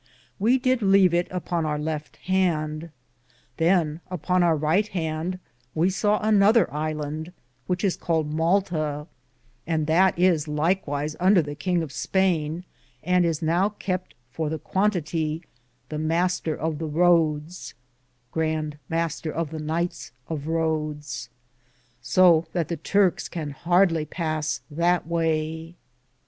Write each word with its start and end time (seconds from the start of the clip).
We 0.39 0.57
did 0.57 0.81
leave 0.81 1.13
it 1.13 1.27
upon 1.29 1.63
our 1.63 1.77
lefte 1.77 2.15
hand. 2.23 2.89
Than, 3.57 4.01
upon 4.09 4.41
our 4.41 4.57
ryghte 4.57 4.87
hande, 4.87 5.37
we 5.75 5.91
saw 5.91 6.17
another 6.21 6.65
ilande, 6.73 7.31
which 7.67 7.83
is 7.83 7.97
caled 7.97 8.33
Malta, 8.33 9.05
and 9.67 9.85
that 9.85 10.17
is 10.17 10.47
likewyse 10.47 11.15
under 11.19 11.43
the 11.43 11.55
kinge 11.55 11.83
of 11.83 11.91
Spayne, 11.91 12.63
and 13.03 13.25
is 13.25 13.43
now 13.43 13.69
kept 13.69 14.15
for 14.31 14.49
the 14.49 14.57
quan 14.57 14.89
tati 14.89 15.41
{sic) 15.41 15.47
the 15.89 15.99
Master 15.99 16.55
of 16.57 16.79
the 16.79 16.87
Roodes,^ 16.87 17.73
so 22.01 22.45
that 22.53 22.67
the 22.69 22.77
Turkes 22.77 23.29
can 23.29 23.51
hardly 23.51 24.05
pass 24.05 24.61
that 24.71 25.05
waye. 25.07 25.75